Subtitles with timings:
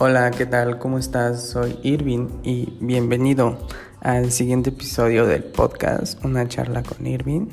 [0.00, 0.78] Hola, ¿qué tal?
[0.78, 1.42] ¿Cómo estás?
[1.48, 3.58] Soy Irving y bienvenido
[4.00, 7.48] al siguiente episodio del podcast, una charla con Irving.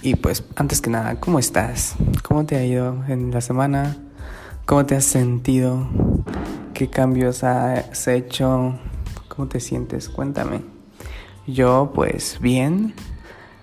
[0.00, 1.94] Y pues, antes que nada, ¿cómo estás?
[2.26, 3.94] ¿Cómo te ha ido en la semana?
[4.64, 5.86] ¿Cómo te has sentido?
[6.72, 8.78] ¿Qué cambios has hecho?
[9.28, 10.08] ¿Cómo te sientes?
[10.08, 10.62] Cuéntame.
[11.46, 12.94] Yo, pues bien.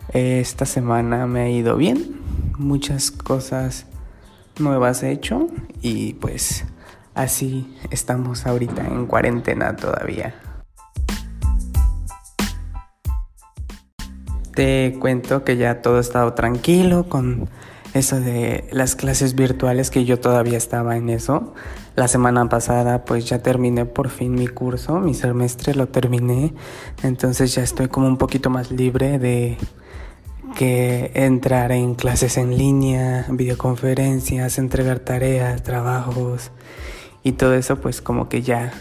[0.09, 2.19] Esta semana me ha ido bien.
[2.59, 3.87] Muchas cosas
[4.59, 5.47] nuevas he hecho
[5.81, 6.63] y pues
[7.15, 10.35] así estamos ahorita en cuarentena todavía.
[14.53, 17.49] Te cuento que ya todo ha estado tranquilo con
[17.93, 21.53] eso de las clases virtuales que yo todavía estaba en eso.
[21.95, 26.53] La semana pasada pues ya terminé por fin mi curso, mi semestre lo terminé,
[27.03, 29.57] entonces ya estoy como un poquito más libre de
[30.55, 36.51] que entrar en clases en línea, videoconferencias, entregar tareas, trabajos
[37.23, 38.71] y todo eso pues como que ya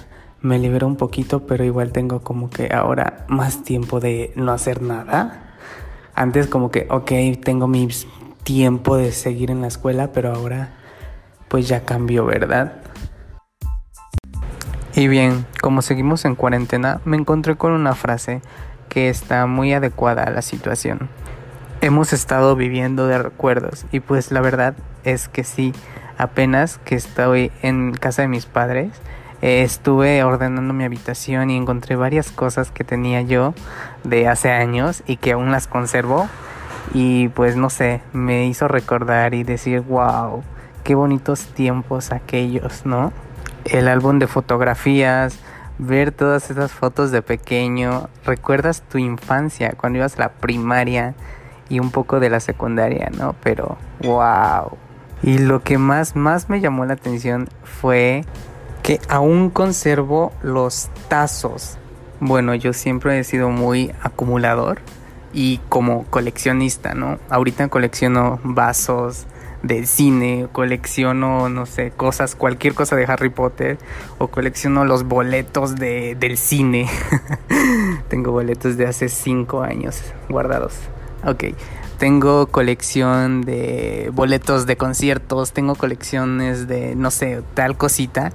[0.40, 4.82] me libero un poquito, pero igual tengo como que ahora más tiempo de no hacer
[4.82, 5.54] nada.
[6.14, 7.88] Antes como que, ok, tengo mi
[8.42, 10.74] tiempo de seguir en la escuela, pero ahora
[11.48, 12.82] pues ya cambió, ¿verdad?
[14.94, 18.42] Y bien, como seguimos en cuarentena, me encontré con una frase
[18.88, 21.08] que está muy adecuada a la situación
[21.82, 25.72] hemos estado viviendo de recuerdos y pues la verdad es que sí,
[26.22, 28.90] apenas que estoy en casa de mis padres,
[29.42, 33.54] eh, estuve ordenando mi habitación y encontré varias cosas que tenía yo
[34.04, 36.28] de hace años y que aún las conservo
[36.94, 40.42] y pues no sé, me hizo recordar y decir, wow,
[40.84, 43.12] qué bonitos tiempos aquellos, ¿no?
[43.64, 45.38] El álbum de fotografías,
[45.78, 51.14] ver todas esas fotos de pequeño, recuerdas tu infancia cuando ibas a la primaria,
[51.72, 53.34] y un poco de la secundaria, ¿no?
[53.42, 54.76] Pero wow.
[55.22, 58.24] Y lo que más más me llamó la atención fue
[58.82, 61.78] que aún conservo los tazos.
[62.20, 64.80] Bueno, yo siempre he sido muy acumulador
[65.32, 67.18] y como coleccionista, ¿no?
[67.30, 69.26] Ahorita colecciono vasos
[69.62, 73.78] de cine, colecciono, no sé, cosas, cualquier cosa de Harry Potter,
[74.18, 76.88] o colecciono los boletos de, del cine.
[78.08, 80.74] Tengo boletos de hace cinco años guardados.
[81.24, 81.44] Ok.
[82.02, 88.32] Tengo colección de boletos de conciertos, tengo colecciones de, no sé, tal cosita,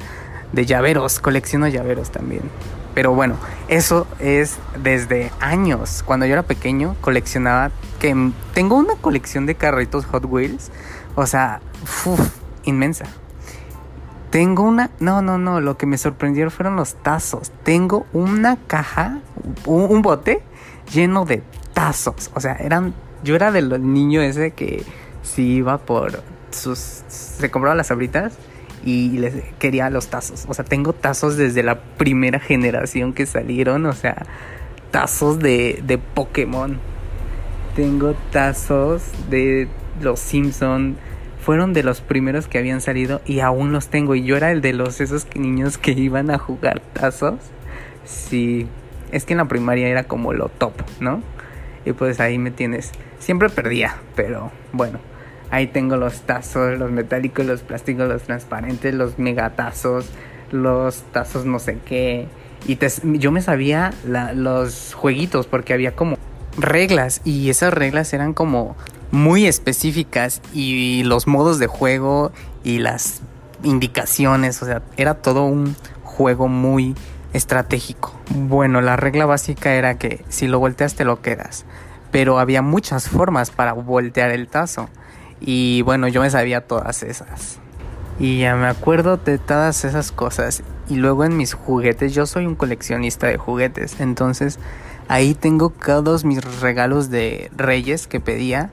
[0.53, 2.43] de llaveros, colecciono llaveros también.
[2.93, 3.35] Pero bueno,
[3.67, 6.01] eso es desde años.
[6.05, 10.71] Cuando yo era pequeño coleccionaba, que tengo una colección de carritos Hot Wheels,
[11.15, 11.59] o sea,
[12.63, 13.03] inmensa.
[14.29, 17.51] Tengo una, no, no, no, lo que me sorprendieron fueron los tazos.
[17.63, 19.19] Tengo una caja,
[19.65, 20.41] un bote
[20.93, 22.31] lleno de tazos.
[22.33, 22.93] O sea, eran.
[23.23, 24.83] Yo era del niño ese que
[25.23, 27.03] si iba por sus.
[27.07, 28.33] Se compraba las abritas
[28.83, 30.45] y les quería los tazos.
[30.47, 33.85] O sea, tengo tazos desde la primera generación que salieron.
[33.85, 34.25] O sea,
[34.91, 36.79] tazos de, de Pokémon.
[37.75, 39.67] Tengo tazos de
[40.01, 40.97] los Simpson.
[41.41, 44.15] Fueron de los primeros que habían salido y aún los tengo.
[44.15, 47.35] Y yo era el de los esos niños que iban a jugar tazos.
[48.05, 48.67] Sí,
[49.11, 51.21] es que en la primaria era como lo top, ¿no?
[51.87, 52.91] Y pues ahí me tienes.
[53.19, 54.99] Siempre perdía, pero bueno.
[55.49, 60.09] Ahí tengo los tazos, los metálicos, los plásticos, los transparentes, los megatazos,
[60.51, 62.27] los tazos no sé qué.
[62.67, 62.77] Y
[63.17, 63.93] yo me sabía
[64.35, 66.17] los jueguitos porque había como
[66.57, 68.75] reglas y esas reglas eran como
[69.11, 72.33] muy específicas y los modos de juego
[72.65, 73.21] y las
[73.63, 76.93] indicaciones, o sea, era todo un juego muy
[77.33, 78.13] estratégico.
[78.29, 81.65] Bueno, la regla básica era que si lo volteas te lo quedas,
[82.11, 84.89] pero había muchas formas para voltear el tazo
[85.39, 87.59] y bueno, yo me sabía todas esas.
[88.19, 90.63] Y ya me acuerdo de todas esas cosas.
[90.89, 93.99] Y luego en mis juguetes, yo soy un coleccionista de juguetes.
[93.99, 94.57] Entonces
[95.07, 98.71] ahí tengo todos mis regalos de reyes que pedía.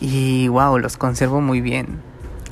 [0.00, 2.00] Y wow, los conservo muy bien.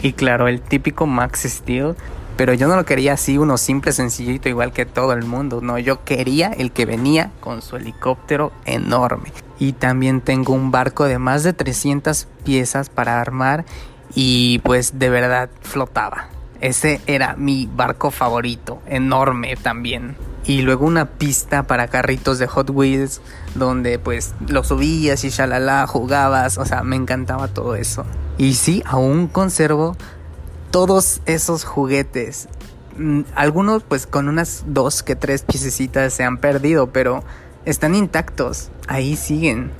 [0.00, 1.94] Y claro, el típico Max Steel
[2.36, 5.60] pero yo no lo quería así, uno simple, sencillito, igual que todo el mundo.
[5.60, 9.32] No, yo quería el que venía con su helicóptero enorme.
[9.58, 13.64] Y también tengo un barco de más de 300 piezas para armar
[14.14, 16.28] y pues de verdad flotaba.
[16.60, 20.16] Ese era mi barco favorito, enorme también.
[20.44, 23.20] Y luego una pista para carritos de Hot Wheels
[23.54, 28.04] donde pues lo subías y shalala, jugabas, o sea, me encantaba todo eso.
[28.38, 29.96] Y sí, aún conservo
[30.72, 32.48] todos esos juguetes.
[32.98, 37.22] Mm, algunos pues con unas dos que tres piececitas se han perdido, pero
[37.64, 38.70] están intactos.
[38.88, 39.70] Ahí siguen.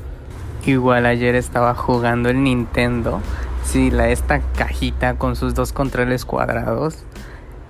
[0.65, 3.21] Igual ayer estaba jugando el Nintendo.
[3.65, 7.05] Sí, la, esta cajita con sus dos controles cuadrados.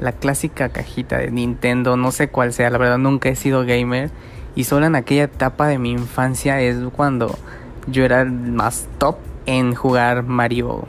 [0.01, 4.11] la clásica cajita de Nintendo, no sé cuál sea, la verdad nunca he sido gamer
[4.57, 7.39] y solo en aquella etapa de mi infancia es cuando
[7.87, 9.17] yo era el más top
[9.47, 10.87] en jugar Mario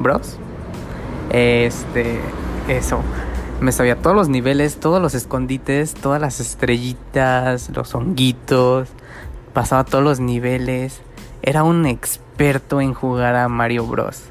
[0.00, 0.40] Bros.
[1.30, 2.20] Este,
[2.68, 3.00] eso.
[3.60, 8.88] Me sabía todos los niveles, todos los escondites, todas las estrellitas, los honguitos.
[9.52, 11.00] Pasaba todos los niveles.
[11.42, 14.24] Era un experto en jugar a Mario Bros.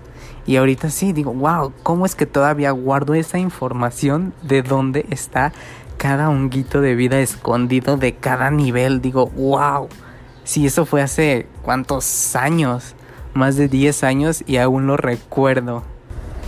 [0.45, 5.53] Y ahorita sí, digo, wow, ¿cómo es que todavía guardo esa información de dónde está
[5.97, 9.01] cada honguito de vida escondido de cada nivel?
[9.01, 9.89] Digo, wow,
[10.43, 12.93] si eso fue hace cuántos años,
[13.33, 15.83] más de 10 años y aún lo recuerdo.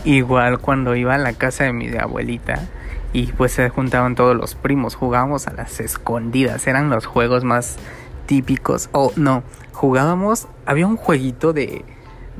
[0.05, 2.67] Igual cuando iba a la casa de mi abuelita
[3.13, 7.77] y pues se juntaban todos los primos, jugábamos a las escondidas, eran los juegos más
[8.25, 8.89] típicos.
[8.91, 11.83] O no, jugábamos, había un jueguito de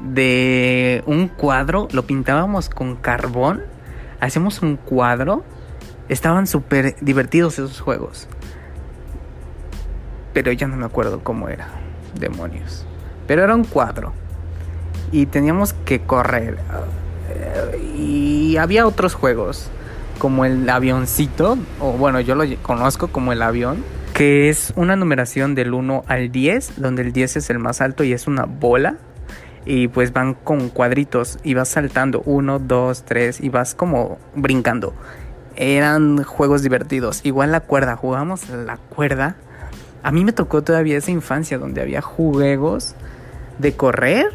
[0.02, 3.64] de un cuadro, lo pintábamos con carbón,
[4.20, 5.44] hacíamos un cuadro,
[6.10, 8.28] estaban súper divertidos esos juegos.
[10.34, 11.68] Pero ya no me acuerdo cómo era,
[12.20, 12.86] demonios.
[13.26, 14.14] Pero era un cuadro
[15.12, 16.60] y teníamos que correr.
[17.98, 19.70] Y había otros juegos,
[20.18, 23.84] como el avioncito, o bueno, yo lo conozco como el avión,
[24.14, 28.04] que es una numeración del 1 al 10, donde el 10 es el más alto
[28.04, 28.98] y es una bola
[29.68, 34.94] y pues van con cuadritos y vas saltando uno, dos, tres y vas como brincando.
[35.58, 37.20] Eran juegos divertidos.
[37.24, 39.36] Igual la cuerda, jugamos la cuerda.
[40.04, 42.96] A mí me tocó todavía esa infancia donde había juegos
[43.60, 44.28] de correr,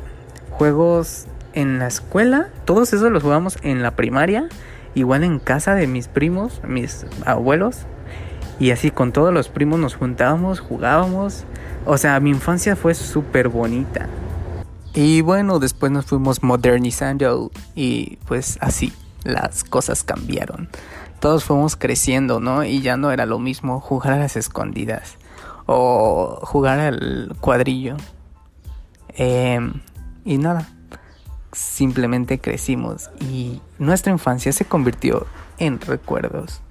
[0.50, 4.48] juegos en la escuela, todos esos los jugamos en la primaria,
[4.94, 7.86] igual en casa de mis primos, mis abuelos.
[8.58, 11.44] Y así con todos los primos nos juntábamos, jugábamos.
[11.84, 14.08] O sea, mi infancia fue súper bonita.
[14.94, 18.92] Y bueno, después nos fuimos modernizando y pues así
[19.24, 20.68] las cosas cambiaron.
[21.18, 22.64] Todos fuimos creciendo, ¿no?
[22.64, 25.16] Y ya no era lo mismo jugar a las escondidas
[25.66, 27.96] o jugar al cuadrillo.
[29.14, 29.74] Em,
[30.24, 30.68] y nada,
[31.52, 35.26] simplemente crecimos y nuestra infancia se convirtió
[35.58, 36.62] en recuerdos.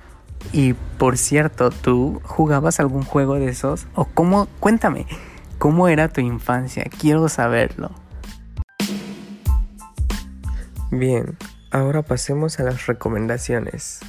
[0.54, 3.86] Y por cierto, ¿tú jugabas algún juego de esos?
[3.95, 4.48] ¿O cómo?
[4.60, 5.06] Cuéntame,
[5.60, 6.86] ¿cómo era tu infancia?
[7.00, 7.92] Quiero saberlo.
[10.89, 11.38] Bien,
[11.69, 14.00] ahora pasemos a las recomendaciones.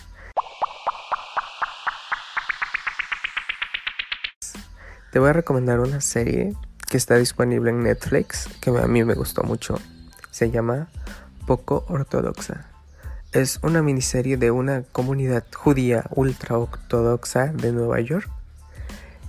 [5.12, 6.56] Te voy a recomendar una serie
[6.88, 9.78] que está disponible en Netflix, que a mí me gustó mucho.
[10.32, 10.88] Se llama
[11.46, 12.66] Poco Ortodoxa.
[13.30, 18.28] Es una miniserie de una comunidad judía ultra ortodoxa de Nueva York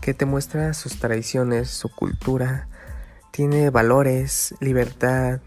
[0.02, 2.68] que te muestra sus tradiciones, su cultura,
[3.32, 5.42] tiene valores, libertad,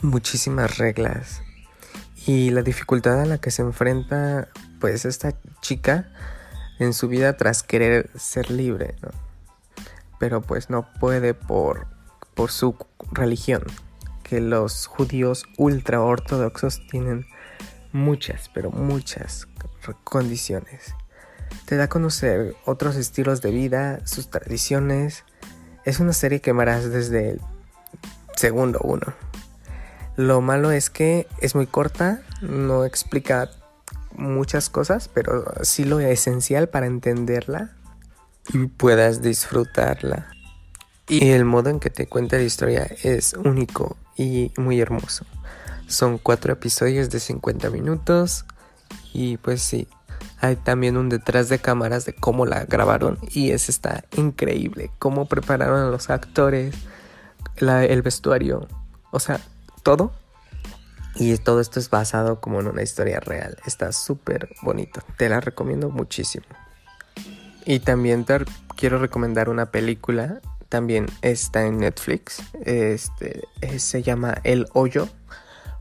[0.00, 1.42] muchísimas reglas.
[2.26, 4.48] Y la dificultad a la que se enfrenta
[4.80, 6.10] pues esta chica
[6.78, 8.94] en su vida tras querer ser libre,
[10.18, 11.86] pero pues no puede por,
[12.34, 12.74] por su
[13.12, 13.62] religión,
[14.24, 17.26] que los judíos ultra ortodoxos tienen
[17.92, 19.46] muchas, pero muchas
[20.02, 20.94] condiciones.
[21.66, 25.24] Te da a conocer otros estilos de vida, sus tradiciones.
[25.84, 27.40] Es una serie que amarás desde el
[28.34, 29.14] segundo uno.
[30.16, 33.50] Lo malo es que es muy corta, no explica
[34.16, 37.76] muchas cosas, pero sí lo esencial para entenderla
[38.52, 40.33] y puedas disfrutarla.
[41.08, 45.26] Y el modo en que te cuenta la historia es único y muy hermoso.
[45.86, 48.46] Son cuatro episodios de 50 minutos
[49.12, 49.86] y pues sí,
[50.40, 55.26] hay también un detrás de cámaras de cómo la grabaron y es está increíble, cómo
[55.26, 56.74] prepararon a los actores,
[57.56, 58.68] el vestuario,
[59.10, 59.40] o sea,
[59.82, 60.12] todo.
[61.16, 63.56] Y todo esto es basado como en una historia real.
[63.66, 65.00] Está súper bonito.
[65.16, 66.44] Te la recomiendo muchísimo.
[67.64, 68.26] Y también
[68.76, 70.40] quiero recomendar una película.
[70.74, 72.42] También está en Netflix.
[72.64, 75.08] Este eh, se llama El Hoyo.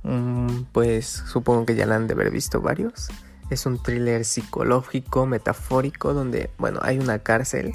[0.04, 3.10] Mm, pues supongo que ya la han de haber visto varios.
[3.50, 7.74] Es un thriller psicológico, metafórico, donde, bueno, hay una cárcel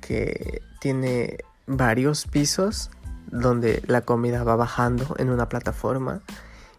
[0.00, 2.92] que tiene varios pisos
[3.26, 6.20] donde la comida va bajando en una plataforma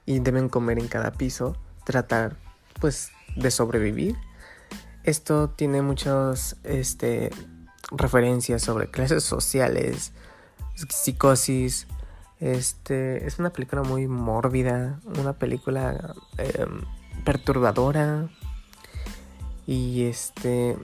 [0.05, 2.37] y deben comer en cada piso, tratar
[2.79, 4.15] pues de sobrevivir.
[5.03, 7.31] Esto tiene muchas este,
[7.91, 10.11] referencias sobre clases sociales,
[10.89, 11.87] psicosis.
[12.39, 16.81] Este es una película muy mórbida, una película em,
[17.25, 18.29] perturbadora
[19.67, 20.77] y este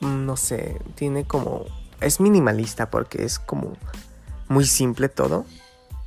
[0.00, 1.64] no sé, tiene como
[2.00, 3.72] es minimalista porque es como
[4.48, 5.46] muy simple todo,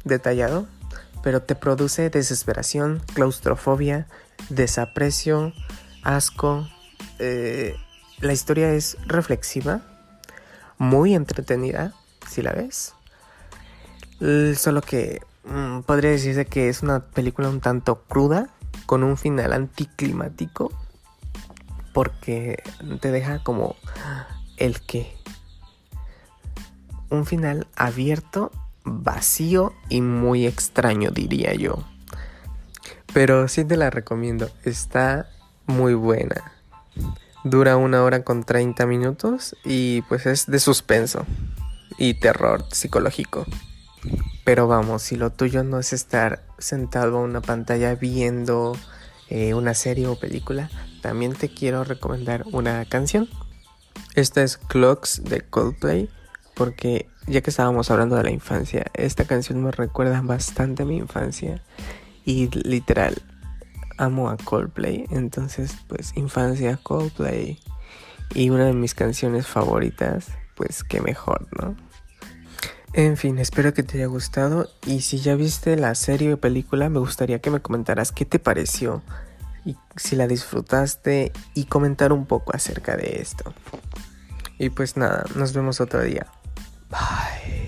[0.04, 0.68] detallado,
[1.24, 4.08] pero te produce desesperación, claustrofobia,
[4.50, 5.54] desaprecio,
[6.04, 6.68] asco.
[7.20, 7.76] Eh,
[8.20, 9.82] la historia es reflexiva,
[10.78, 11.94] muy entretenida,
[12.28, 12.94] si la ves.
[14.56, 18.50] Solo que mm, podría decirse que es una película un tanto cruda,
[18.86, 20.72] con un final anticlimático,
[21.94, 22.64] porque
[23.02, 23.76] te deja como
[24.58, 25.16] el que.
[27.10, 28.52] Un final abierto,
[28.84, 31.84] vacío y muy extraño, diría yo.
[33.14, 35.30] Pero sí te la recomiendo, está
[35.68, 36.52] muy buena.
[37.44, 41.26] Dura una hora con 30 minutos y pues es de suspenso
[41.98, 43.46] y terror psicológico.
[44.44, 48.78] Pero vamos, si lo tuyo no es estar sentado a una pantalla viendo
[49.30, 50.70] eh, una serie o película,
[51.02, 53.28] también te quiero recomendar una canción.
[54.16, 56.10] Esta es Clocks de Coldplay,
[56.54, 60.98] porque ya que estábamos hablando de la infancia, esta canción me recuerda bastante a mi
[60.98, 61.62] infancia
[62.24, 63.22] y literal
[63.98, 67.60] amo a Coldplay, entonces pues infancia Coldplay
[68.34, 71.76] y una de mis canciones favoritas, pues qué mejor, ¿no?
[72.94, 76.90] En fin, espero que te haya gustado y si ya viste la serie o película,
[76.90, 79.04] me gustaría que me comentaras qué te pareció
[79.66, 83.54] y si la disfrutaste y comentar un poco acerca de esto.
[84.58, 86.26] Y pues nada, nos vemos otro día.
[86.90, 87.67] Bye.